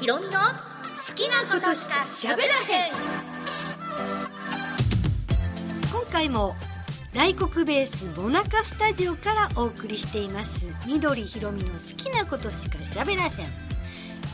[0.00, 2.92] ひろみの好きなことしか喋らへん。
[5.92, 6.56] 今回も
[7.12, 10.74] 大黒ベースモナカスタジオからお送りしています。
[10.86, 13.30] 緑ひろみの好きなことしか喋らへん。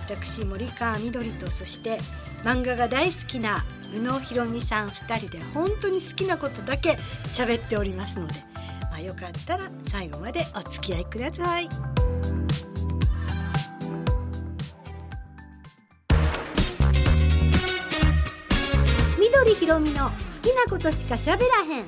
[0.07, 1.99] 私森川みどりとそして
[2.43, 8.35] 漫画が大好きな宇野ひろみさん2人で本当に好きなことだけ喋っておりますので、
[8.91, 11.69] まあ、よかったら最後までお付き合いください。
[19.69, 21.87] ろみの好きなことしか喋らへん。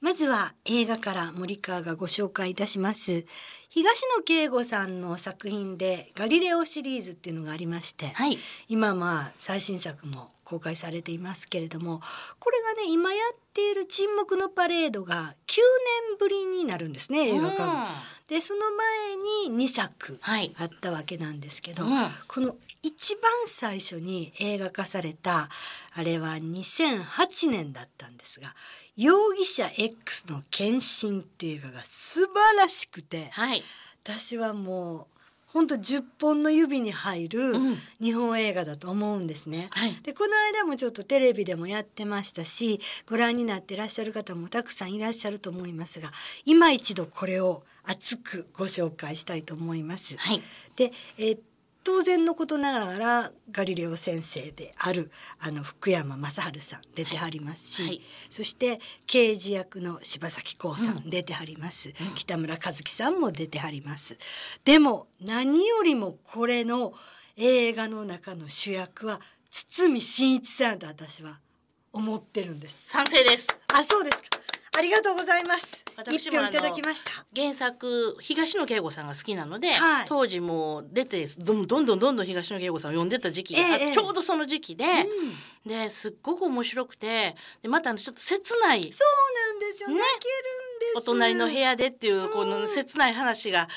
[0.00, 3.26] まずは映画から森川がご紹介いたします。
[3.68, 8.38] 東野圭吾さんの作品でガリレオシリーズっていうのがありまして、はい。
[8.68, 12.00] 今まあ最新作も公開されていますけれども
[12.38, 15.58] これがね今やっている沈黙のパレードが9
[16.08, 17.88] 年ぶりになるんですね映画化が。
[18.28, 20.54] でその前に2作はい。
[20.58, 21.90] あったわけなんですけど、うん。
[22.26, 25.48] この一番最初に映画化された
[25.94, 28.54] あれは2008年だったんですが
[28.96, 33.62] 「容疑者 X の献身」っていう映画が素晴らしくてはい。
[34.02, 35.17] 私はもう
[35.48, 39.68] ほんと10本の指に入るうん日本映画だと思うんですね。
[39.70, 46.10] はいでこの間もちょっとテレビでもやってましたしご覧になってらっしゃる方もたくさんいらっしゃると思いますが
[46.44, 50.16] 今一度これを熱くご紹介したいと思います。
[50.18, 50.42] はい
[50.76, 51.38] で、えー
[51.88, 58.00] 当然のことながらガリレオ先生であるあの福山雅治さん出てはりますし、はい。
[58.28, 61.08] そして刑事役の柴咲コウさんうん。
[61.08, 64.18] 出てはります、北村和樹さんも出てはります。
[64.66, 66.92] でも何よりもこれの
[67.38, 71.40] 映画の中の主役は堤真一さんだと私は
[71.94, 72.90] 思ってるんです。
[72.90, 73.62] 賛成です。
[73.72, 74.37] あそうですか
[74.78, 75.84] ありがとうございます。
[76.12, 77.10] 一票いただきました。
[77.34, 80.06] 原作東野圭吾さんが好きなので、はい。
[80.08, 84.84] 当時も出てどんどんどんどん東野圭吾さんを読んでた時期が、ええちょうどその時期で、
[85.66, 90.42] ですっごく面白くてでまたあのちょっと切ないそうなんですよ、ね泣ける
[90.76, 90.98] んです。
[90.98, 92.50] お隣の部屋でっていうこうん。
[92.50, 93.68] の切ない話が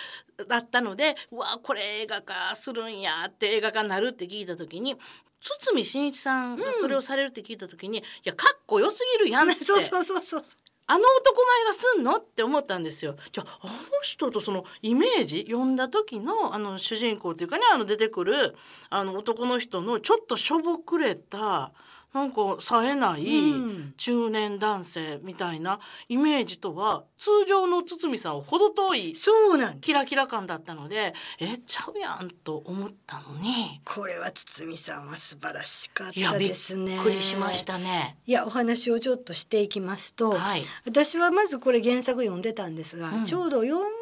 [0.50, 4.96] あったので、うわこれ映画化するんやって映画化になるって聞いた時に
[5.40, 9.66] 堤真一さんがそれをされるって聞いた時に、いやかっこよすぎるやんって。
[9.66, 10.44] そうそうそうそう
[10.92, 12.18] あの男前がすんの？
[12.18, 13.16] って思ったんですよ。
[13.32, 18.56] じゃああの人とそのイメージ読んだ時のあの主人公っていうかねあの出てくる
[18.90, 21.72] あの男の人のちょっとしょぼくれた
[22.14, 23.94] なんか冴えないうん。
[23.98, 25.80] 中年男性みたいな
[26.10, 33.82] イメージとは通常の堤さんを程遠いそうなんキラキラ感だったのでえちゃうやんと思ったのに。
[33.86, 37.00] これは堤さんは素晴らしかったですね。
[37.02, 38.18] くりしましたね。
[38.26, 40.62] いやお話をちょっとしていきますと、はい。
[40.86, 43.26] 私はまずこれ原作読んでたんですが、うん。
[43.26, 44.01] ちょうど4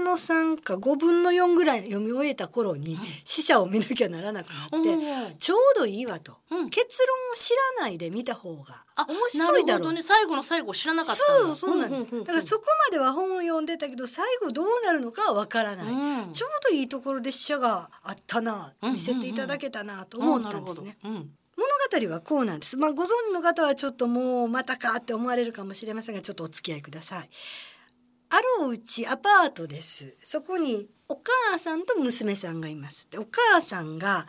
[0.00, 5.00] 分の3か5分の4ぐらい読み終えた頃に死者を見なきゃならなくなって、うん
[5.38, 6.70] ちょうどいいわと、うん。
[6.70, 9.92] 結論を知らないで見た方があ面白いだろう。
[9.92, 10.02] ね。
[10.02, 16.32] 最後の最後知らなかったそうそうなんです、ううううだからそこまでは本を読んでたけど最後どうなるのかはわからない、うん。
[16.32, 20.96] ちょうどいいところで死者があったな見せていただけたなと思ったんですね。
[21.02, 22.78] 物語はこうなんです。
[22.78, 27.28] まあご存知の方はちょっともうまたかって思われるかもしれませんがちょっとお付き合いください。
[28.30, 30.16] あるお家アパートです。
[30.18, 33.08] そこにお母さんと娘さんがいます。
[33.10, 34.26] でお母さんが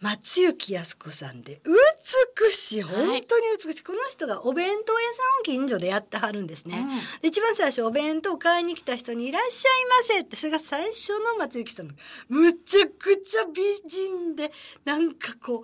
[0.00, 3.16] 松雪靖子さんで美しい本当に
[3.64, 6.86] 美しい、この人がお弁当屋さんを近所でやってはるんですね、
[7.22, 11.94] で一番最初お弁当を買いに来た人に「いらっしゃいませ」ってそれが最初の松雪さんの
[12.28, 14.52] むちゃくちゃ美人で
[14.84, 15.62] なんかこう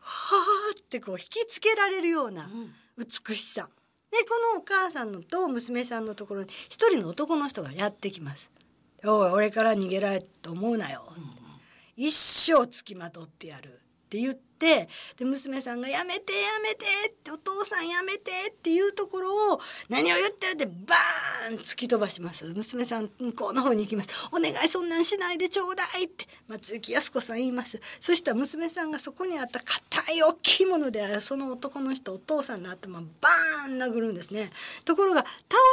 [0.00, 3.62] はーってこう引きつけられるようなうん美しさ。
[3.62, 3.81] でこ
[4.54, 8.50] のお母さんのと娘さんのところに一人の男の人がやってきます。
[9.04, 11.04] おい俺から逃げられると思うなよ。
[11.96, 13.72] 一生つきまとってやるっ
[14.08, 22.44] て言ってで娘さんが「やめてやめて」って「お父さんやめて」っていうところを「何を言ってる」ってバーン突き飛ばします。
[22.54, 27.80] 娘さん向こうの方に行きます「お願いそんなんしないでちょうだい」って松雪靖子さん言います。
[27.98, 34.52] そしたら娘さんがそこにあった硬い大きいものでその男の人お父さんの頭バーン殴るんですね。
[34.84, 35.28] ところが倒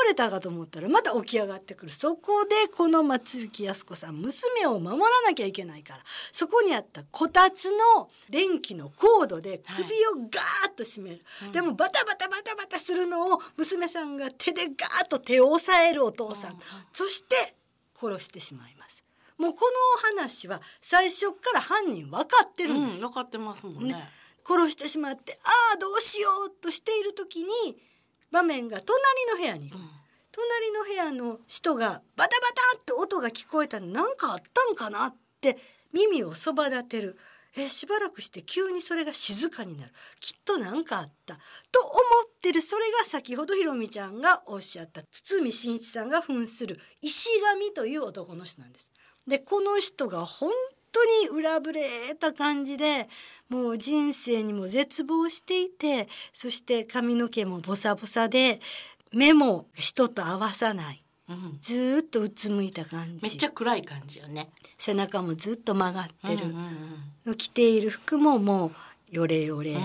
[0.07, 1.91] れたかと思ったらまた起き上がってくる。
[1.91, 5.99] そこでこの松雪靖子さん娘を守らなきゃいけないから
[6.31, 9.89] そこにあったこたつの電気のコードで首を
[10.29, 11.51] ガーッと締める、うん。
[11.51, 16.59] でもバタバタバタバタするのを娘さんが手でガーッと手を押さえるお父さん、うん
[16.93, 17.55] そして
[17.99, 19.03] 殺してしまいます。
[19.37, 19.59] もうこ
[20.03, 23.93] の話は最初から犯人分かってるんです、うん、分かってますもんね。
[23.93, 24.07] ね。
[24.45, 27.49] 殺してしまってああどうしようとしている時に
[28.31, 28.91] 場面が隣
[29.31, 29.89] の部屋にうん。
[30.31, 35.57] 隣の部屋の人がバタバタっと音が聞こえたの何かあったんかなって
[35.93, 37.17] 耳をそば立てる
[37.57, 39.91] えしばらくして急にそれが静かになる。
[40.19, 41.35] きっと何かあった。
[41.71, 42.61] と思ってる。
[42.61, 45.03] それが先ほどひろみちゃんがおっしゃった。
[45.03, 46.79] 堤真一さんが扮する。
[47.01, 48.91] 石神という男の人なんです。
[49.27, 50.51] でこの人が本
[50.91, 51.81] 当に裏ぶれ
[52.19, 53.07] た感じで
[53.47, 58.59] もう人生にも絶望していてそして髪の毛もボサボサで
[59.13, 61.03] 目も人と合わさない、
[61.61, 63.23] ずーっとうつむいた感じ。
[63.23, 64.49] めっちゃ暗い感じよね。
[64.77, 68.71] 背中もずっと曲がってる、着ている服ももう
[69.11, 69.75] ヨレヨレ、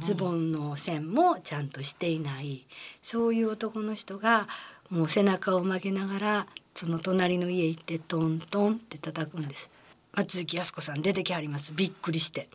[0.00, 2.66] ズボンの線もちゃんとしていない。
[3.02, 4.48] そういう男の人が
[4.90, 9.70] もう背中を曲げながらその隣の家行ってトントンって叩くんです。
[10.12, 11.72] 松雪靖子さん出てきはります。
[11.74, 12.48] びっくりして。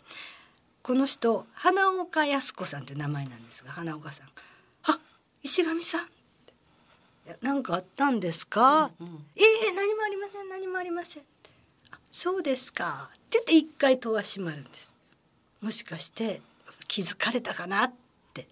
[0.81, 4.27] この人花岡靖子さんという名前なんですが花岡さん
[4.87, 4.99] 「あ
[5.43, 6.07] 石上さん」
[7.29, 8.89] いやなんかあったんですか?
[8.99, 10.49] うんうんええ何もありません。
[10.49, 11.23] 何もありません」
[11.93, 14.91] あそうですか」って言って一回戸が閉まるんです。
[15.61, 16.41] もしかして
[16.87, 17.93] 気づかれたかなっ
[18.33, 18.47] て。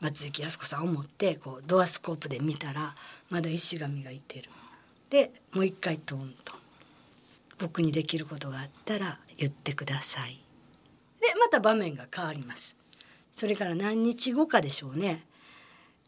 [0.00, 2.94] 松雪靖子さん思ってこうドアスコープで見たら
[3.30, 4.50] まだ石神がいてる。
[5.10, 6.58] でもう一回トントン
[7.58, 10.40] 僕にできることがあったら言ってください。
[11.20, 12.74] でまた場面が変わります。
[13.30, 15.24] それから何日後かでしょうね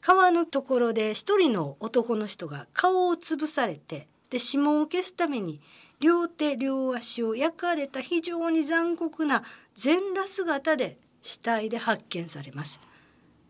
[0.06, 5.62] 川のところで一人の男の人が顔を潰されてで指紋を消すために
[5.98, 12.80] 両手両足を焼かれた非常に残酷な全裸姿で死体で発見されます。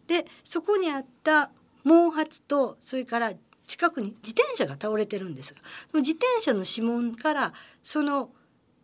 [0.06, 1.50] でそこにあった
[1.82, 3.32] 毛髪とそれから
[3.66, 5.60] 近くに自転車が倒れてるんですが
[5.98, 7.52] 自転車の指紋から
[7.82, 8.30] その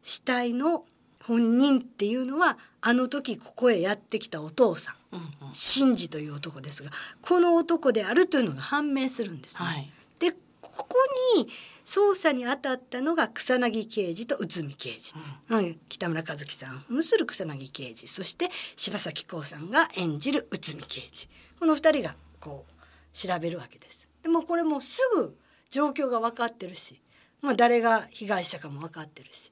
[0.03, 0.87] 死体の
[1.23, 5.55] 本人っていうのはあの時ここへやってきたお父さんうんうん。
[5.55, 6.91] 真治という男ですが
[7.23, 9.65] この男であるというのが判明するんですね。
[9.65, 9.91] はい。
[10.19, 10.97] でここ
[11.37, 11.49] に
[11.85, 15.15] 捜査に当たったのが草薙刑事と内海刑事、
[15.49, 15.79] うん。
[15.89, 18.09] 北村和樹さん扮する草薙刑事。
[18.09, 21.29] そして柴咲コウさんが演じる内海刑事。
[21.59, 24.09] この二人がこう調べるわけです。
[24.23, 25.37] でもこれもうすぐ
[25.71, 27.01] 状況が分かってるし、
[27.41, 29.51] まあ、誰が被害者かも分かってるし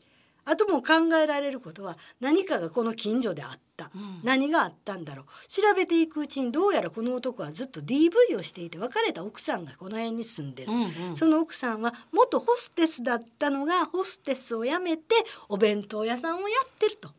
[0.48, 4.20] あともう考えられることは何かがこの近所であった、うん。
[4.24, 5.26] 何があったんだろう。
[5.46, 11.16] 調べていくうちにどうやらこの男はずっと DV をしていて別れた奥さんがこの辺に住んでる、うんうん。
[11.16, 15.14] その奥さんは元ホステスだったのがホステスを辞めて
[15.48, 17.10] お弁当屋さんをやってると。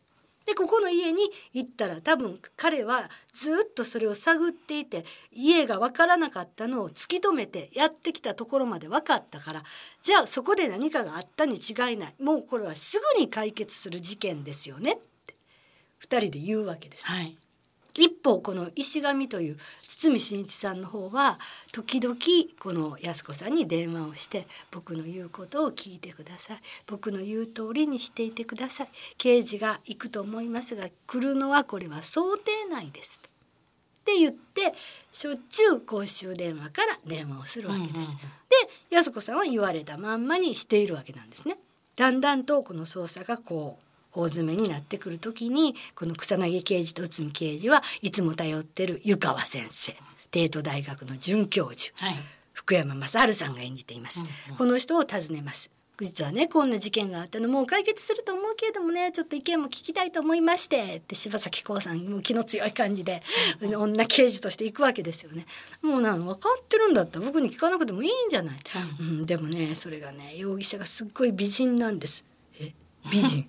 [0.46, 1.20] でここの家に
[1.54, 9.64] 行ったら多分彼はずっとそれを探っていて家が分からなかったのを突き止めてやってきたところまで分かったから
[10.02, 14.96] じゃあそこで何かがあったに違いないもうこれはすぐに解決する事件ですよねっ
[15.28, 15.36] て
[16.08, 17.06] 2人で言うわけです。
[17.06, 17.38] はい。
[18.00, 19.58] 一方この石神という
[19.88, 21.38] 堤真一さんの方は
[21.74, 22.16] 時々
[22.60, 33.30] この安子さんに電話をして「僕の言うことを聞いてください僕の言う通りにしていてください刑事が行くと思いますが来るのはこれは想定内です」っ
[34.06, 34.74] て言って
[35.12, 38.16] しょっちゅう公衆電話から電話をするわけです。
[38.16, 41.58] で安子さんは言われたまんまにしているわけなんですね。
[41.96, 49.96] だんだんとこの捜査がこう大詰めになってくる時にこの草薙刑事と内海刑事はいつも頼ってる湯川先生
[50.32, 52.16] 帝都大学の准教授はい。
[52.54, 54.58] 福山雅治さんが演じています、うんうん。
[54.58, 55.70] この人を訪ねます。
[56.02, 63.22] 実はねこんな事件があったのもう解決すると思うけれどもねちょっと意見も聞きたいと思いましてって柴咲コウさんも気の強い感じで、
[63.62, 65.46] 女刑事として行くわけですよね。
[65.82, 68.56] もうなの分かってるんだったら僕に聞かなくてもいいんじゃない、
[69.02, 72.24] うん、でもねそれがね容疑者がすっごい美人なんです。
[72.62, 72.72] え？
[73.12, 73.46] 美人？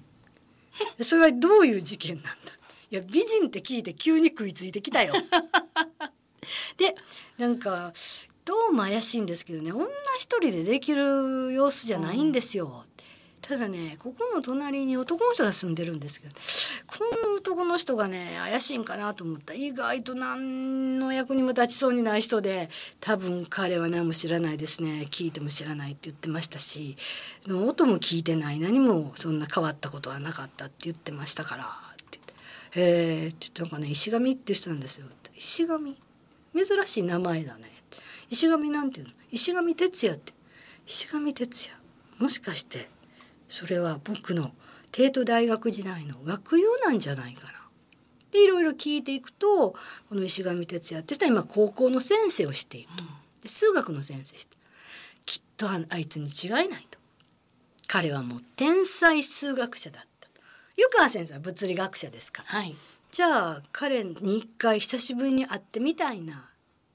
[1.03, 2.31] それはどういう事件なんだ？
[2.91, 5.15] いや美人って聞いて急に食いついてきたよ
[6.77, 6.95] で
[7.39, 7.93] なんか
[8.45, 9.87] どうも怪しいんですけどね女
[10.19, 12.85] 一人でできる様子じゃないんですよ。
[13.43, 16.35] ただねここの隣に男の人が住んでるんですけど
[16.87, 19.55] この男の人がね怪しいんかなと思った。
[19.55, 22.71] 意外と何の役にも立ちそうにない人で
[23.01, 25.07] 多分彼は何も知らないですね。
[25.11, 26.97] 聞いても知らないって言ってましたし
[27.49, 28.61] 音も聞いてない。
[28.61, 31.65] 何もそんな変わったことはなかったって言ってましたから。
[31.65, 31.67] っ
[32.11, 32.19] て
[32.79, 35.07] 「へえ」って言ってなんかね石神っていう人なんですよ。
[35.35, 35.97] 石神？
[36.55, 37.73] 珍しい名前だね。
[38.29, 39.13] 石神なんていうの？
[39.33, 40.33] 石神哲也って。
[40.87, 41.81] 石神哲也。
[42.23, 42.91] もしかして
[43.51, 44.53] それは僕の
[44.93, 47.53] 帝都大学時代の学友なんじゃないかな。
[48.31, 49.79] でいろいろ聞いていくとこ
[50.13, 53.05] の石神哲也って人は今高校の先生をしていると。
[53.43, 54.57] で数学の先生して。
[55.27, 56.99] きっとああいつに違いないと。
[57.89, 60.29] 彼はもう天才数学者だった。
[60.77, 62.49] 湯川先生は物理学者ですから。
[62.49, 62.77] はい。
[63.11, 66.50] じゃあ彼に一回久しぶりに会ってみたいな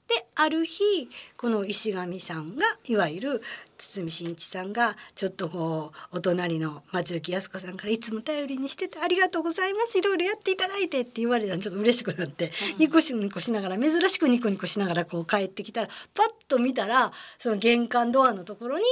[0.06, 3.42] ってある日この石上さんがいわゆる
[3.76, 18.84] 堤真一さんがちょっとこうお隣の松雪靖子さんからいつも頼りにしててありがとうございますいろいろやっていただいてって言われたらちょっと嬉しくなって、ニコシニコしながら珍しくニコニコしながらこう帰ってきたらパッと見たらその玄関ドアのところに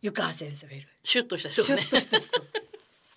[0.00, 0.88] 湯川先生がいる。
[1.04, 2.40] シュッとした人シュねッとした人。
[2.40, 2.46] こ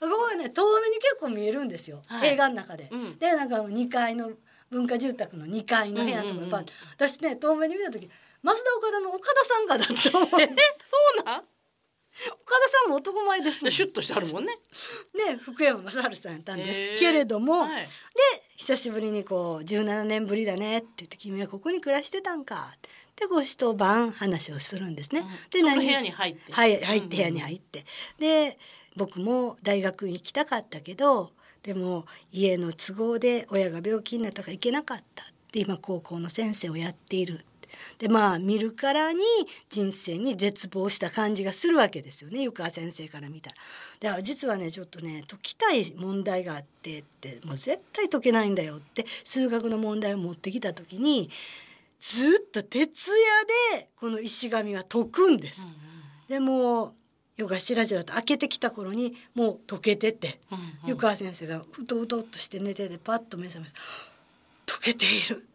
[0.01, 2.89] こがね遠目に結構見えるんですよ、はい映画の中で。
[2.91, 4.31] うんでなんか2階の
[4.69, 8.09] 文化住宅の2階の部屋とかにパッと、私ね遠目に見た時
[8.43, 10.29] 増田岡田の岡田さんかだって思う。
[10.29, 11.43] 岡田そうなん？
[12.69, 13.71] さんも男前ですもん。
[13.71, 14.53] シュッとしてあるもんね。
[15.27, 17.83] ね福山雅治さんやったんですけれども、はい。
[17.83, 17.87] で
[18.57, 25.23] 久しぶりにこう17年ぶりだねって言って君はここに暮らしてたんかってでご一晩話をするんですね。
[25.49, 26.51] でその部屋に入って。
[26.51, 27.85] はい入って部屋に入って、
[28.17, 28.57] で
[28.95, 31.31] 僕も大学に行きたかったけど
[31.63, 37.45] でも家の都合で親が病気になったから行けなかったで今高校の先生をやっている
[37.97, 39.19] でまあ見るからに
[39.69, 43.55] 人生に絶望した感じがするわけですよね湯川先生から見たら。
[43.99, 51.29] だから実はねちょっとね解きたい問題があってってもう絶対解けないんだよって数学の問題を持ってきた時に
[51.99, 53.11] ずっと徹
[53.69, 55.67] 夜でこの石紙は解くんです。
[56.27, 56.93] でも
[57.39, 60.89] 夜がしらじらと開けてきた頃にもう解けてて、うんうん。
[60.89, 63.71] 湯川先生がうとうとっとして寝ててパッと目覚めて
[64.67, 65.45] 「解けている。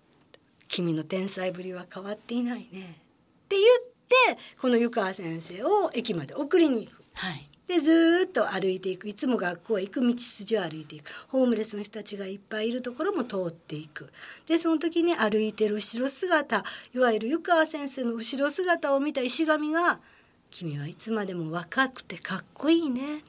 [0.67, 7.05] 君の天才ぶりは変わっていないね」って言ってこの湯川先生を駅まで送りに行く。
[7.15, 7.47] はい。
[7.67, 9.07] でずーっと歩いていく。
[9.09, 11.11] いつも学校へ行く道筋を歩いていく。
[11.29, 14.11] ホームレスの人たちがいっぱいいるところも通っていく。
[14.47, 16.65] でその時に歩いてる後ろ姿
[16.95, 20.01] いわゆる湯川先生の後ろ姿を見た石神が
[20.57, 23.25] 「君はいつまでも若くてかっこいいね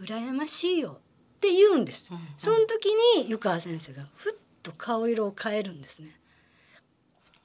[0.00, 0.98] 羨ましいよ」
[1.38, 2.22] って言うんです、うんうん。
[2.36, 6.18] その時に湯川先生がふっと顔色を変えるんですね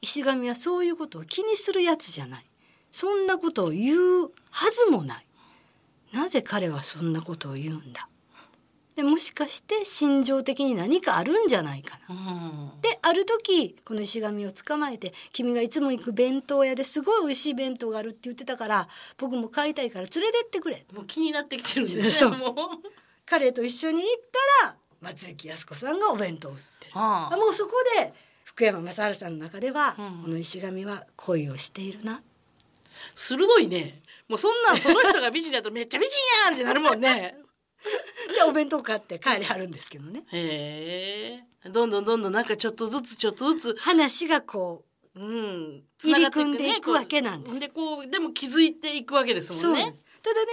[0.01, 2.45] 石神はそういうことを気にするやつじゃない。
[2.91, 5.25] そんなことを言うはずもない。
[6.13, 8.07] なぜ彼はそんなことを言うんだ？
[8.97, 12.15] でもしかして心情的に何かあるんじゃないかな。
[12.15, 12.81] うん。
[12.81, 18.87] である時この石神を捕まえて「君がいつも行く弁当屋ですごい美味しい弁当がある」って言ってたから
[19.19, 20.83] 僕も買いたいから連れてってくれ。
[20.95, 22.53] もう気になってきてるんですねもう。
[23.27, 24.21] 彼と一緒に行っ
[24.61, 26.91] たら松雪泰子さんがお弁当を売ってる。
[26.95, 27.37] ああ。
[27.37, 28.11] もうそこで
[28.45, 30.23] 福山雅治さんの中では、うん。
[30.23, 32.23] この石神は恋をしているな。
[33.13, 34.01] 鋭いね。
[34.27, 37.37] もうそんなんその人が美人だとめっちゃ美人やんってなるもんね
[38.35, 40.23] でお弁当買って帰りはるんですけどね。
[40.31, 43.75] へえどんどんどんどんなんかちょっとずつちょっとずつ。
[43.79, 45.83] 話がこううん。
[46.03, 47.59] 入り組んでいくわけなんです。
[47.59, 49.95] でこうでも気づいていくわけですそうもんね。
[50.21, 50.51] ただね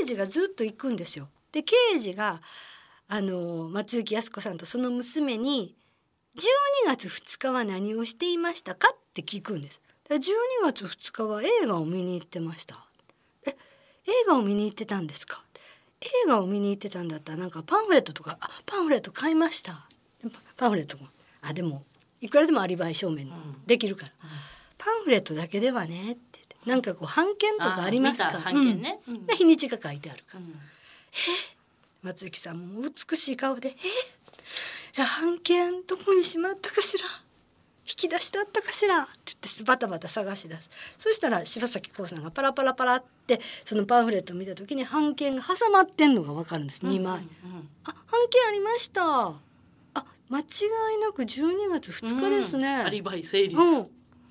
[0.00, 1.28] 刑事がずっと行くんですよ。
[1.52, 2.40] で刑事が
[3.08, 5.76] あの松雪泰子さんとその娘に
[6.34, 9.80] 12月2日は何をしていましたかって聞くんです。
[10.08, 10.20] で12
[10.62, 12.84] 月2日は映画を見に行ってました。
[13.46, 13.56] え映
[14.28, 15.44] 画を見に行ってたんですか？
[16.02, 17.32] 映画を見に行ってたんだった。
[17.32, 19.86] らなんかパンフレットとかあパンフレット買いました。
[20.22, 21.08] でパパンフレットも。
[21.42, 21.84] あでも
[22.20, 23.24] いくらでもアリバイ証明
[23.66, 24.12] できるから、
[24.78, 26.70] パンフレットだけではねって言って。
[26.70, 28.28] なんかこう版権とかありますか。
[28.28, 28.52] あ見た。
[28.52, 29.00] 版権ね。
[29.08, 29.26] うん。
[29.36, 30.40] 日にちが書いてあるから。
[30.40, 30.54] うん。
[32.02, 33.80] 松雪さんも美しい顔で「え？
[34.96, 37.04] いや版権どこにしまったかしら
[37.88, 40.68] 引き出しだったかしら」って言ってバタバタ探し出す。
[40.98, 47.02] そしたら柴咲コウさんがパラパラパラってそのパンフレットを見た時に版権が挟まってんのが分かるんです、2枚。
[47.02, 47.68] うんうん。
[47.84, 49.02] あ版権ありました。
[49.04, 50.42] あ間違
[50.96, 52.80] いなく12月2日ですね。
[52.80, 52.86] うん。
[52.86, 53.84] アリバイ成立、うん、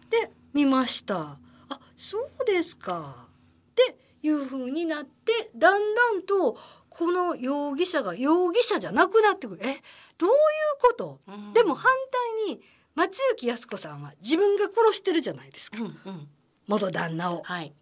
[0.09, 1.37] で見ました。
[1.69, 3.27] あそうですか。
[3.71, 6.57] っていう風になってだんだんと
[6.89, 9.59] この容疑者が容疑者じゃなくなってくる。
[9.63, 9.75] え
[10.17, 10.35] どういう
[10.81, 11.53] こと、うん。
[11.53, 11.91] でも反
[12.47, 12.61] 対に
[12.95, 15.77] 松雪泰子さんは自分が殺してるじゃないですか。
[15.81, 16.27] うんうん。
[16.67, 17.43] 元旦那を。
[17.43, 17.73] はい。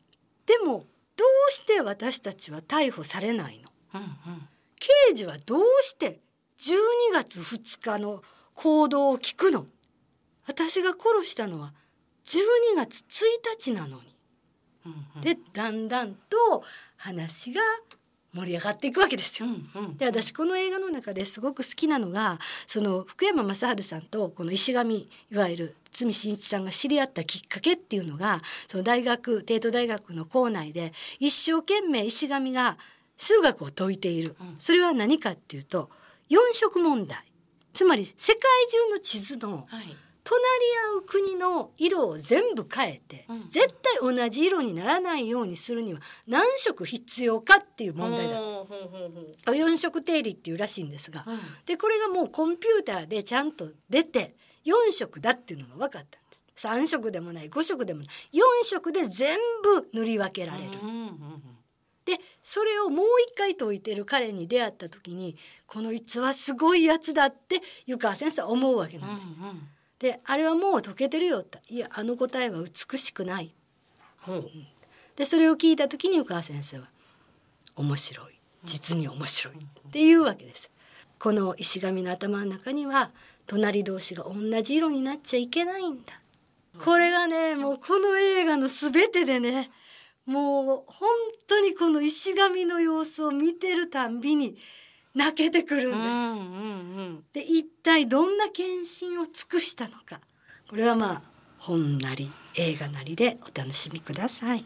[0.46, 3.70] でもどうして私たちは逮捕されないの？
[3.94, 4.48] うんうん。
[4.80, 6.20] 刑事はどうして
[6.60, 8.24] 12月2日の
[8.56, 9.68] 行動を聞くの？
[10.48, 11.74] 私が殺したのは
[12.26, 12.42] 12
[12.76, 13.06] 月1
[13.60, 14.18] 日なのに。
[14.86, 15.22] うんうん。
[15.22, 16.64] でだんだんと
[16.98, 17.62] 話が
[18.34, 19.48] 盛り上がっていくわけですよ。
[19.48, 19.98] うんうん。
[19.98, 32.78] で私この映画の中ですごく好きなのがその福山雅治さんとこの石上いわゆる堤真一さんが知り合ったきっかけっていうのがその大学帝都大学の校内で一生懸命石上が
[33.18, 34.56] 数学を解いている、うん。
[34.58, 35.90] それは何かっていうと
[36.30, 37.24] 四色問題。
[37.74, 40.66] つまり世界中の地図のはい隣り
[40.96, 43.50] 合う国の色を全部変えて、うん。
[43.50, 43.68] 絶
[44.02, 49.12] 対同じ色にならないようにするには何色必要かっていう問題だほうほうほう
[49.46, 51.38] ほう四色定理っていうらしいんですが、うん。
[51.66, 56.18] でこれがもうコンピューターでちゃんと出て4色だっていうのが分かったんで
[56.56, 56.68] す。
[56.68, 58.10] 3色でもない5色でもない。
[58.34, 60.72] 4色で全部塗り分けられる。
[62.06, 69.30] でそれをもう一回解いてる彼に出会った時にこの逸はすごいやつだって湯川先生は思うわけなんです。
[69.30, 69.68] うんうん
[70.04, 71.60] であれはもう解けてるよって。
[71.70, 73.54] いやあの答えは美しくない。
[74.20, 74.52] ほう。
[75.16, 76.90] でそれを聞いた時に湯川先生は
[77.78, 78.38] 面白い。
[78.66, 79.56] 実に面白い。
[79.56, 80.70] っていうわけです。
[81.20, 83.12] この石神の頭の中には
[83.48, 86.20] 隣同士が同じ色になっちゃいけないんだ。
[86.84, 89.72] これがねもうこの映画の全てでね
[90.26, 91.10] もう本
[91.48, 94.58] 当にこの石神の様子を見てるたんびに
[95.16, 95.98] 泣けてくるんです。
[95.98, 100.22] うんうんうんで一体どんな献身を尽くしたのか
[100.70, 101.22] これはまあ
[101.58, 104.66] 本なり映画なりでお楽しみください。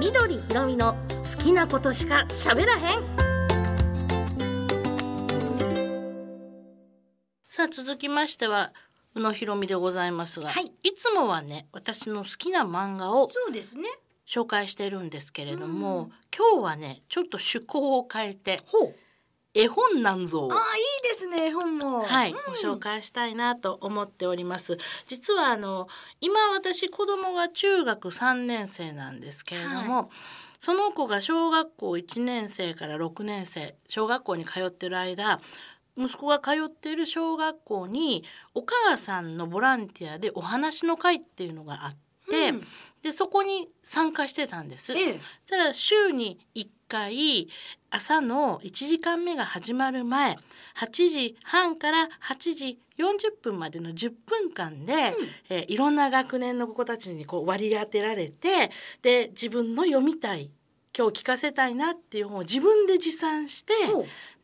[0.00, 0.94] 緑ひろみの
[1.36, 3.02] 好きなことしか喋らへん
[7.48, 8.72] さあ続きましては
[9.14, 13.84] 宇野ひろみでございますが、はいつもはね私の好きな漫画をそうですね。
[14.32, 18.60] 紹介してるんですけれども、うん今日はねちょっと趣向を変えて。
[19.54, 22.04] 絵本なんぞをああいいですね絵本も。
[22.04, 24.78] はい、うんご紹介したいなと思っております。
[25.08, 25.88] 実はあの
[26.22, 30.10] 今私子供が中学3年生なんですけれども、
[30.58, 35.38] その子が小学校1年生から6年生小学校に通ってる間
[35.98, 38.24] 息子が通っている小学校に
[38.54, 41.96] お母さんのボランティアでお話の会っていうのがあっ
[42.30, 42.66] て、うん
[43.02, 44.92] でそこに参加してたんです。
[44.92, 45.12] ええ。
[45.12, 47.48] そしたら週に1回
[47.90, 50.38] 朝の1時間目が始まる前
[50.78, 54.92] 8時半から8時40分までの10分間で、
[55.48, 60.50] えーいろんな学年の子たちにこう割り当てられてで自分の読みたい
[60.96, 63.72] 今日聞かせたいなっていう本を自分で持参して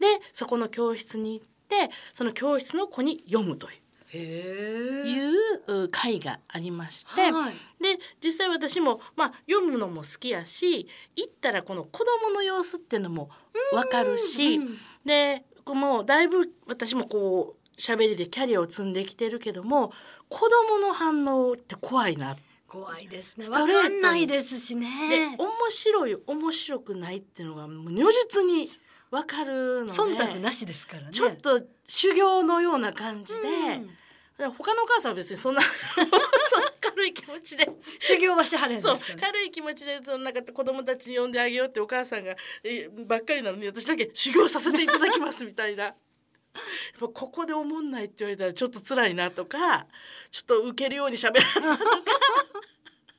[0.00, 3.87] でそこの教室に行ってその教室の子に読むという。
[4.16, 7.52] いうう会がありまして、はい。
[7.82, 13.30] で実際私も、まあ、読むのも好きやし行ったらこの子供の様子っていうのも
[13.72, 19.92] 分かるし、うんでもうだいぶ私もこう喋りでキャリアを積んできてるけども
[20.28, 22.42] 子供の反応って怖いなって。
[22.68, 23.46] 怖いですね。
[23.46, 25.36] スわかんないですしでね。
[25.38, 28.68] 面白い面白くないっていうのがもう如実に
[29.10, 31.08] 分かるので忖度なしですからね。
[31.10, 33.90] ちょっと修行のような感じで、うん
[34.38, 35.62] 他のお母さんは別にそんな
[36.80, 39.12] 軽い気持ちで修行はしはれんですか？
[39.14, 39.18] ら。
[39.20, 45.94] 軽い気持ちでそのなんか子供たちに呼んであげようってお母さんがえばっかりなのに私だけ修行させていただきますみたいな。
[46.98, 49.86] ここで思んないって言われたらちょっと辛いなとか
[50.30, 51.90] ちょっと受けるように喋らなとか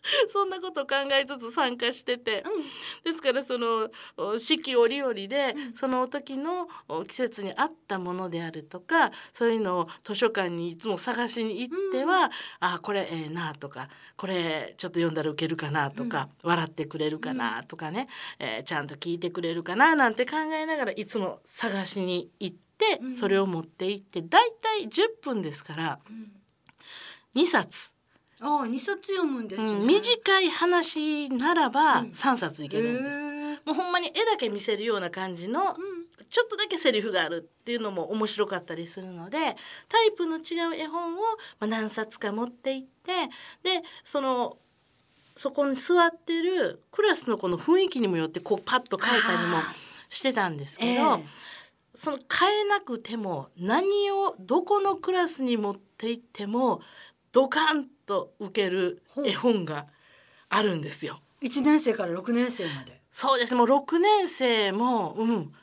[0.32, 2.44] そんなことを考えつつ参加してて、
[3.04, 18.08] ですからそのお四季折々でその時のお季節に合ったものであるとかそういうのを図書館にいつも探しに行っては、あこれええなとかこれちょっと読んだら受けるかなとか、笑ってくれるかなとかね、
[18.40, 26.00] えーちゃんと聞いてくれるかななんて考えながらいつも探しに行って、それを持って行ってだいたい10分ですから
[27.36, 27.94] 2冊、
[28.42, 29.80] ああ二冊読むんですね。
[29.80, 33.18] うん短い話ならば3冊いけるんです。
[33.18, 35.76] へえもうほんまに絵だけ見せるような感じの、
[36.30, 39.38] ちょっとだけセリフがあるっていうのも面白かったりするので
[39.88, 41.18] タイプの違う絵本を、
[41.60, 43.12] まあ、何冊か持って行って
[43.64, 44.58] でその
[45.36, 49.58] そこに座ってるクラスの子の雰囲気にもよってこうパッと書いたりも
[50.10, 51.26] してたんですけえど、え。
[51.96, 56.82] その変えなくても何をどこのクラスに持って行っても
[57.32, 59.88] ドカンと受ける絵本が
[60.50, 61.20] あるんですよ。
[61.42, 63.02] 一年生から六年生まで。
[63.12, 65.54] そうですもう6年生もうん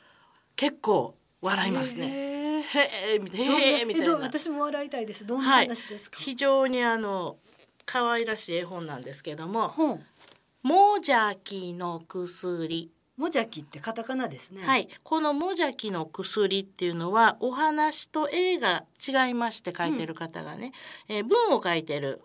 [0.55, 2.07] 結構笑いますね。
[2.07, 2.61] ね。
[2.63, 4.13] へえみたいななへえみたいな。
[4.15, 5.25] 私も笑いたいです。
[5.25, 6.19] どんなはい話ですか？
[6.19, 7.37] 非常にあの
[7.85, 10.03] 可愛らしい絵本なんですけども本。
[10.63, 14.63] 「もじゃきの薬」もじゃきってカタカナですね。。
[14.63, 20.71] はいい、この「もじゃきの薬」っていうのはお話と絵が違いまして書いてる方がね、
[21.07, 22.21] えー文を書いてる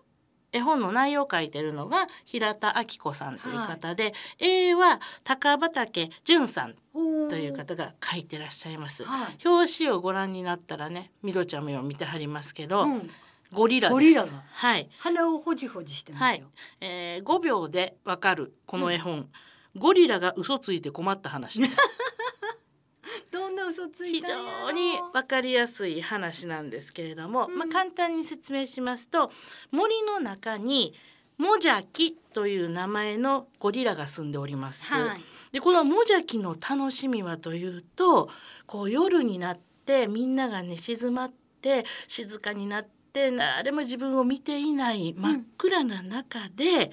[0.53, 9.03] 絵本の内容を書いてるのが平田明子さんという方で、絵は高畑淳さんという方が書いてらっしゃいます。
[9.03, 13.09] はい表紙をご覧になったらね、みどちゃんも今見てはりますけど、うん
[13.51, 13.93] ゴリラです。
[13.93, 14.89] ゴリラがはい。
[14.97, 16.47] 鼻をほじほじしてまはいすよ。。
[16.81, 19.29] えー、5秒でわかるこの絵本、
[19.75, 21.77] ゴリラが嘘ついて困った話です。
[23.31, 29.31] どんな嘘つい非常にわかりやすい話なんですけれども、まあ簡単に説明しますと
[29.71, 30.93] 森の中に
[31.37, 34.85] モジャキという名前のゴリラが住んでおります。
[34.85, 35.21] はい
[35.53, 38.27] でこのモジャキの楽しみはというと
[38.65, 46.91] こう夜になってみんながね静まって静かになって誰も自分を見ていない真っ暗な中で、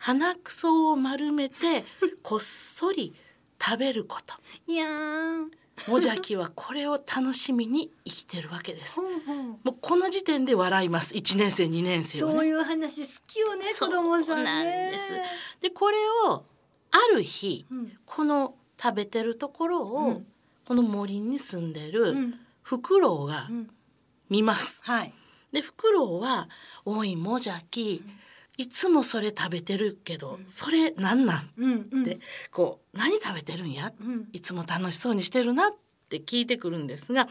[0.00, 1.84] 鼻くそを丸めて
[2.22, 3.14] こっそり
[3.62, 4.34] 食べること。
[4.66, 4.86] いや
[5.88, 8.96] もじゃきはこれを楽しみに生きてるわけです。
[8.96, 9.02] ほ。
[9.02, 9.48] んほん。
[9.62, 11.14] もうこの時点で笑います。
[11.14, 12.38] 1年生2年生はね。
[12.38, 14.44] そういう話好きよね子供さんね。
[14.44, 15.60] なんです。
[15.60, 16.44] でこれを
[16.90, 17.98] ある日、うん。
[18.04, 20.26] この食べてるところを、うん。
[20.66, 22.40] この森に住んでうるん。
[22.62, 23.70] フクロウがうん。
[24.28, 24.80] 見ます。
[24.82, 25.14] はい。
[25.52, 26.48] でフクロウは
[26.86, 28.02] 「おいもじゃき
[28.56, 32.02] いつもそれ食べてるけど、それなんなん?」うんうん。
[32.02, 34.28] ってこう「何食べてるんや?」うん。
[34.32, 35.76] いつも楽しそうにしてるなっ
[36.08, 37.28] て聞いてくるんですが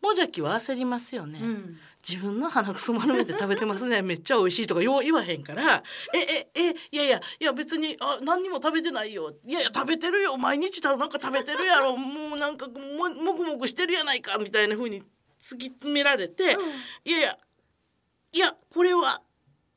[0.00, 1.38] もじゃきは焦りますよね。
[1.42, 1.78] うん。
[2.08, 4.00] 自分の鼻くそ丸めて食べてますね。
[4.02, 9.34] めっちゃ美味しいとかよう言わへんから「えええいやいやいや別にあ何にも食べてないよ。
[9.46, 10.38] いやいや食べてるよ。
[10.38, 11.94] 毎日たなんか食べてるやろ。
[11.98, 15.02] もうなんかももぐもぐしてるやないか」みたいな風に
[15.38, 16.70] 突き詰められてうん
[17.04, 17.38] 「いやいや
[18.32, 19.20] いやこれは」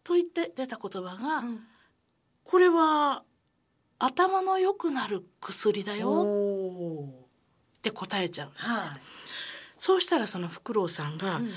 [0.03, 1.67] と言って出た言葉が「うん。
[2.43, 3.23] これは
[3.99, 6.25] 頭の良くなる薬だよ」
[7.77, 8.71] って答えちゃうんですよ。
[8.71, 9.01] はい。
[9.77, 11.51] そうしたらそのフクロウさんが「うん。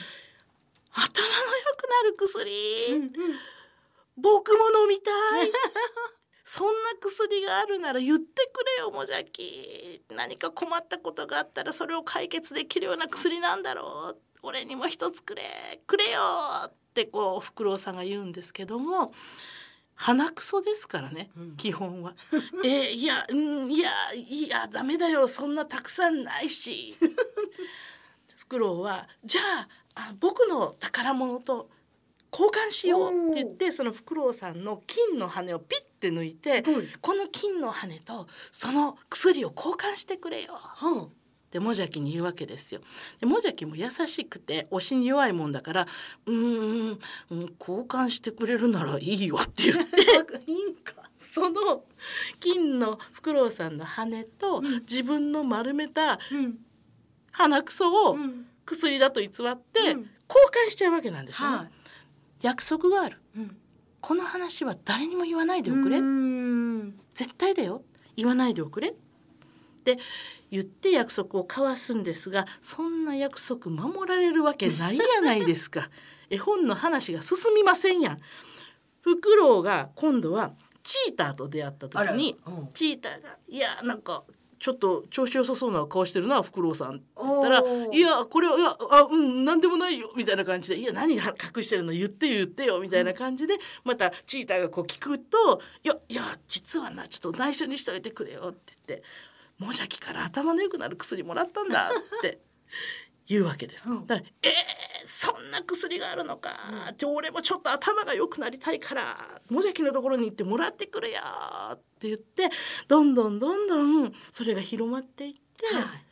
[0.98, 3.10] 頭の良くなる薬、うんうん。
[4.16, 5.10] 僕も飲みた
[5.44, 5.52] い。
[6.42, 10.02] そんな薬があるなら言ってくれよもじゃき。
[10.10, 14.20] 何か困ったことがあったらそれを解決できるような薬なんだろう。
[14.42, 15.82] 俺にも一つくれ。
[15.86, 16.20] くれよ。
[16.66, 19.12] ってこうフクロウさんが言うんですけども
[19.94, 21.56] 鼻くそですからね、うん。
[21.56, 22.14] 基本は。
[22.64, 26.94] えーいやうんいやいやダメだよそんなたくさんないし。
[28.36, 31.70] フクロウはじゃああ僕の宝物と
[32.30, 36.62] 交換しようって言ってそのフクロウさんの金の羽をピッて抜いて
[37.00, 40.60] この金の羽とその薬を交換してくれよ
[41.56, 42.80] はってもじゃきに言うわけですよ。
[43.18, 45.86] でもじゃきも優しくて推しに弱いもんだから
[46.26, 46.98] 「うーん
[47.30, 50.02] うん交換してくれるならいいよ」って言って。
[50.36, 50.94] あ いいんか。
[51.18, 51.84] その
[52.40, 54.80] 金のフクロウさんの羽とうん。
[54.80, 56.58] 自分の丸めたうん。
[57.32, 58.46] 鼻くそをうん。
[58.66, 59.46] 薬だと偽ってうん。
[59.48, 60.10] 交
[60.68, 61.68] 換しちゃうわけなんですよね、は
[62.42, 63.18] 約束がある。
[63.36, 63.56] いうん。
[64.00, 65.98] この話は誰にも言わないでおくれ、
[67.14, 67.82] 絶対だよ。
[68.16, 68.88] 言わないでおくれ。
[68.88, 69.05] って
[70.50, 75.88] 言って約束を交わすんですがそんな約束守られるわけないやないですか。
[76.28, 78.20] 絵本の話が進みませんやん。
[79.02, 82.68] フクロウが今度はチーターと出会った時にうん。
[82.72, 84.24] チーターが「いやなんか
[84.58, 87.96] ちょっと調子良さそうな顔してるなフクロウさん」って言ったら「おー。
[87.96, 99.04] いやこれはいやあうん何でもないよ」みたいな感じで「いや何が隠してるの言ってよ言ってよ」みたいな感じでまたチーターがこう聞くと「いやいや実はなちょっと内緒にしといてくれよ」って言って
[99.58, 102.40] 「もじゃきから頭の良くなる薬もらったんだ」って
[103.26, 103.88] 言うわけです。
[103.88, 104.52] うんだから「えー、
[105.06, 106.50] そんな薬があるのか」
[106.90, 111.20] って俺もちょっと頭が良くなりたいからもじゃきのところに行ってもらってくれよ
[111.72, 112.50] って言って
[112.88, 115.74] どんどんどんどんそれが広まっていって。
[115.74, 116.06] はい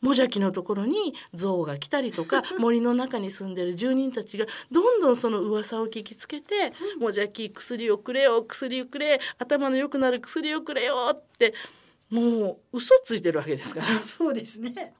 [0.00, 11.54] もじゃきのところに象が来たりとか 森の中に住んでる住人たちがどんどんその噂を聞きつけて「もじゃき薬をくれよ薬をくれ頭の良くなる薬をくれよ」って
[12.10, 13.86] もう嘘ついてるわけですから。
[14.00, 14.94] そうですね。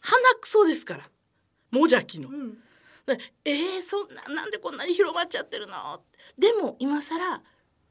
[0.00, 1.10] 鼻くそですから。
[1.70, 2.28] もじゃきの。
[2.28, 2.32] う。
[2.32, 2.58] ん。
[3.06, 5.74] でえー、そんななんでこんなに広まっちゃってるの
[6.38, 7.42] でも今更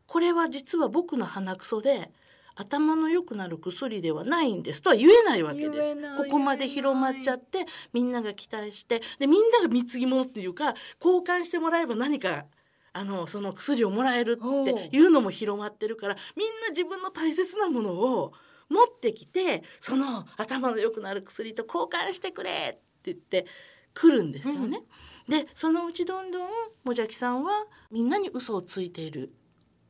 [0.06, 2.12] これは実は僕の鼻くそで
[2.56, 5.96] 頭の良くなる薬ではないんですとは言えないわけです。
[6.18, 12.46] ここまで広まっちゃってみんなが期待してでみんなが貢ぎ物っていうか交換してもらえば何か
[12.92, 18.34] あのその薬をもらえるっていうのも広まってるからみんな自分の大切なものを
[18.70, 23.46] 持ってきてその頭の良くなる薬と交換してくれって言って
[23.94, 24.82] 来るんですよね。
[25.28, 26.50] でそのうちどんどん
[26.84, 29.32] もじゃきさんはみんなに嘘をついている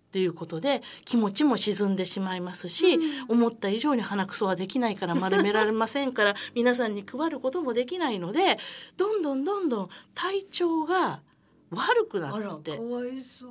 [0.10, 8.58] っていうことで気持ちも沈んでしまいますし、思った以上に鼻くそはできないから丸められませんから 皆さんに配ることもできないので
[8.98, 11.22] どんどんどんどん体調が
[11.70, 12.72] 悪くなって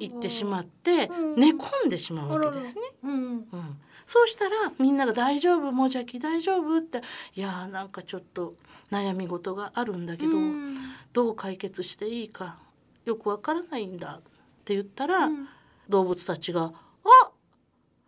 [0.00, 1.36] いってしまってうん。
[1.36, 2.82] 寝込んでしまうわけですね。
[3.04, 3.12] うん。
[3.12, 7.02] うん、そうしたらみんなが「大丈夫もじゃき大丈夫?」って
[7.36, 8.54] 「いやーなんかちょっと
[8.90, 10.74] 悩み事があるんだけど、うん
[11.12, 12.58] どう解決していいか
[13.04, 14.22] よくわからないんだ」っ
[14.64, 15.48] て言ったら、うん
[15.90, 16.64] 動物たちが
[17.04, 17.30] 「あ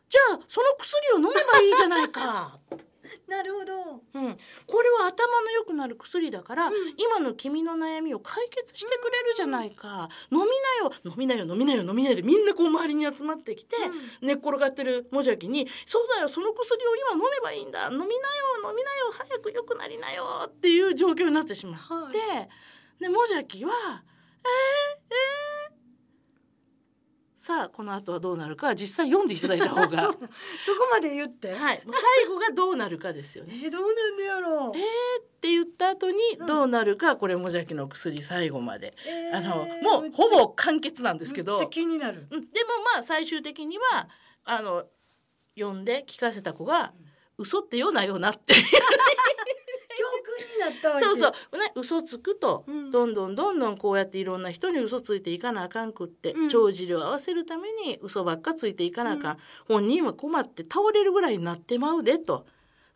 [0.08, 2.58] じゃあその薬を飲めばいいじゃないか」
[3.28, 4.02] なるほど。
[4.14, 4.34] うん、
[4.66, 10.46] これは頭の良くなる薬だから、今の君の悩みを解決してくれるじゃないか、飲みな
[10.84, 10.92] よ。
[11.04, 13.76] 飲みなよ飲みなよ飲みなよでみんなこう周りに集まってきて、
[14.20, 17.88] 寝っ転がってるもじゃきに「そうだよその薬を今飲めばいいんだ。
[17.90, 18.10] 飲みなよ
[18.70, 22.18] 飲みなよ早く良くなりなよ」っていう状況になってしまって、
[23.00, 23.72] でもじゃきは
[24.42, 24.89] 「えー、えー、
[27.50, 29.98] さあこの後はどうなるかは実際読んでいただいた方が。
[29.98, 30.12] そ。
[30.12, 30.20] そこ
[30.92, 33.54] まで言って、はい、もう最後がどうなるかですよね。
[33.64, 34.78] えーどうなんでやろう。
[34.78, 42.28] えーって言った後にどうなるか、これもじゃきの薬最後まで、えーあのもうほぼ完結なんですけど、気になる。
[42.30, 44.08] うん、でもまあ最終的には
[44.44, 44.84] あの
[45.58, 46.92] 読んで聞かせた子が
[47.36, 48.54] 「嘘って言うなよな」って。
[48.54, 48.60] 教
[50.68, 51.16] ったそう。
[51.16, 52.90] そう、ね、嘘つくと、うん。
[52.90, 56.48] どんどんどんどんこうやっていろんな人に嘘ついていかなあかんくって、うん。
[56.48, 62.46] 帳尻を合わせるために嘘ばっかついていかなあかん、本人は困って倒れるぐらいになってまうでと。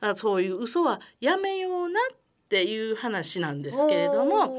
[0.00, 2.16] あそういう嘘はやめようなっ
[2.48, 4.54] ていう話なんですけれども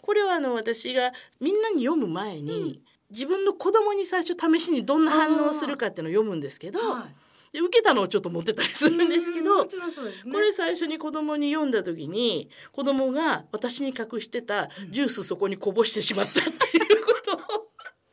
[0.00, 17.68] これはあの私がみんなに読む前に、自分の子供に最初試しにどんな反応をするかっていうのを読むんですけど、はいで受けたのをちょっと持ってたりするんですけど、これ最初に子供に読んだ時に子供が私に隠してたジュースそこにこぼしてしまったっていうことを、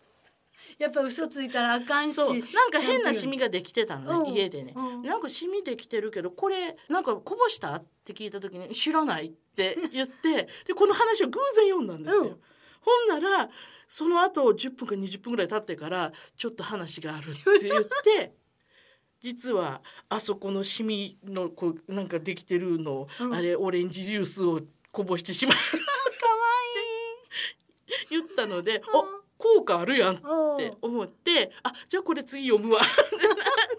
[0.80, 12.24] やっぱ嘘ついたらあかんしなんか変なシミができてたのねうん家でね、うんなんかシミできてるけどこれなんかこぼしたって聞いた時に知らないって言って でこの話を偶然読んだんですよ。
[12.24, 12.42] うん。
[12.82, 13.50] ほんなら
[13.88, 18.34] その後10分か20分ぐらい経ってからちょっと話があるって言って
[19.24, 23.34] 実はあそこのシミのこうなんかできてるのを、うん。
[23.34, 24.60] あれオレンジジュースを
[24.92, 25.62] こぼしてしまうか
[28.10, 29.00] 言ったので、うん。
[29.00, 30.18] お効果あるやんっ
[30.58, 32.80] て思ってあじゃあこれ次読むわ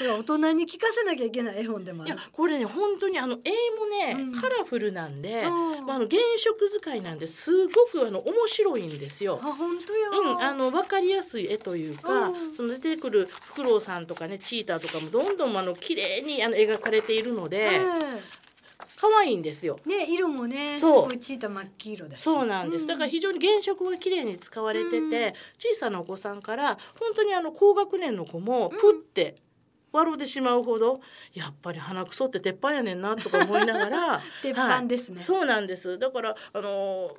[0.00, 2.14] これ大人に聞かせなきゃいけない絵本でもある。
[2.14, 4.32] いやこれね本当にあの絵もね、うん。
[4.32, 5.84] カラフルなんで、うん。
[5.84, 9.38] まあ、あの原色使いなんですごくあの面白いんですよ。
[9.42, 10.08] あ本当や。
[10.08, 12.56] うん、あの分かりやすい絵というか、うん。
[12.56, 17.80] その出てくるフクロウさんとかねチーターとかもどんどんあの綺麗にあの描かれているのでえ
[18.96, 19.80] 可愛いんですよ。
[19.84, 22.22] えね色もねすごいチータ真っ黄色だし。
[22.22, 22.86] そうなんです。
[22.86, 25.10] だから非常に原色が綺麗に使われてて、うん。
[25.10, 29.36] 小さなお子さんから本当にあの高学年の子もプって
[29.92, 31.00] 笑うてしまうほど、
[31.34, 35.16] やっぱり鼻くそって鉄板やねんなとか思いながら 鉄板ですね。
[35.16, 35.98] はいそうなんです。
[35.98, 37.16] だからあの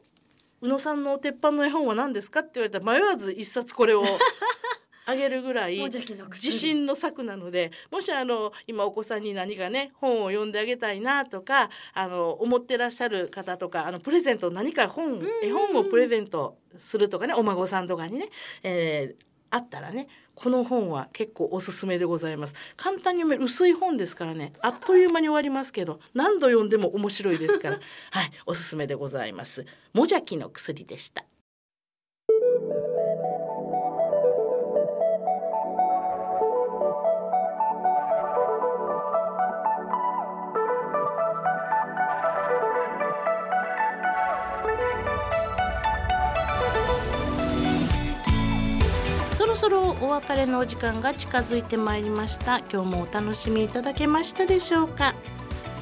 [0.62, 4.04] 宇野さんの鉄板の絵本は何ですかって言われたら迷わず一冊これを
[5.06, 18.30] あげるぐらい自信の作なのでもしあの今お子さんに何かね本を読んであげたいなとかあの思ってらっしゃる方とかあのプレゼント何か本絵本をプレゼントするとかねお孫さんとかにね、
[18.64, 20.08] えーあったらね
[20.42, 22.56] この本は結構おすすめでございます。
[22.76, 27.80] 簡単に読める薄い本ですからねあっという間に終わりますけど何度読んでも面白いですから
[28.12, 29.66] はいおすすめでございます。
[29.94, 31.24] もじゃきの薬でした。
[49.62, 52.62] そろお別れのお時間が近づいてまいりました。
[52.74, 55.14] 今日もお楽しみいただけましたでしょうか。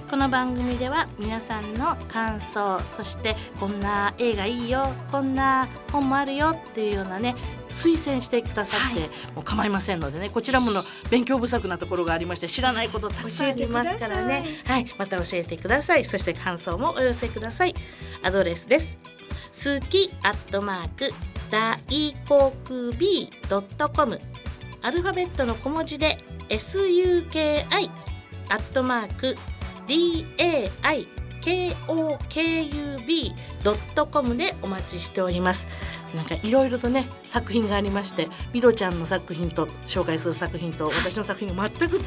[0.09, 7.35] この番組では皆さんの感想そしてこんな映画いいよこんな本もあるよっていうようなね
[7.69, 8.99] 推薦してくださって、
[9.33, 14.43] もう構いませんのでねこちらもの勉強不足なところがありまして知らないことたくさんありますからね。
[14.65, 16.03] はいまた教えてください。
[16.03, 17.73] そして感想もお寄せください。
[18.23, 18.97] アドレスです。
[19.53, 21.13] 好きアットマーク
[21.49, 21.79] 大
[22.27, 24.19] 航空 B ドットコム
[24.81, 26.17] アルファベットの小文字で
[26.49, 27.89] SUKI
[28.49, 29.35] アットマーク
[29.87, 31.09] DAIKOKUB
[33.63, 35.67] ドットコムでお待ちしております。
[36.15, 42.01] なんかいろいろとね作品がありましてみどちゃんの作品と紹介する作品と私の作品が全く違う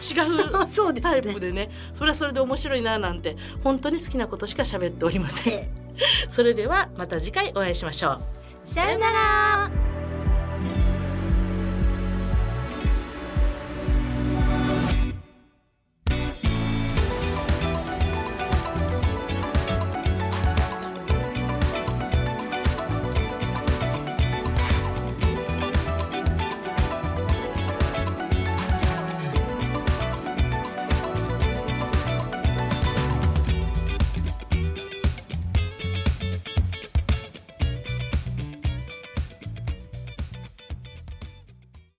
[1.00, 5.82] タイプでねそれはそれで面白いななんて本当に好きなことしか喋っておりません。
[6.28, 8.22] それではまた次回お会いしましょう。
[8.64, 9.91] さよなら。